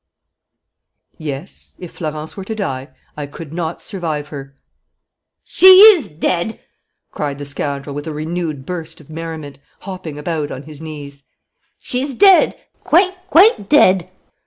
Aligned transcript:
"Yes. 1.19 1.77
If 1.79 1.91
Florence 1.91 2.35
were 2.35 2.43
to 2.45 2.55
die, 2.55 2.87
I 3.15 3.27
could 3.27 3.53
not 3.53 3.83
survive 3.83 4.29
her!" 4.29 4.55
"She 5.43 5.67
is 5.93 6.09
dead!" 6.09 6.59
cried 7.11 7.37
the 7.37 7.45
scoundrel, 7.45 7.93
with 7.93 8.07
a 8.07 8.11
renewed 8.11 8.65
burst 8.65 8.99
of 8.99 9.11
merriment, 9.11 9.59
hopping 9.81 10.17
about 10.17 10.49
on 10.49 10.63
his 10.63 10.81
knees. 10.81 11.21
"She's 11.77 12.15
dead, 12.15 12.59
quite, 12.83 13.15
quite 13.29 13.69
dead! 13.69 14.09